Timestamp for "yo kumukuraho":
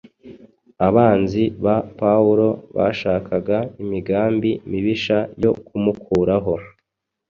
5.43-6.53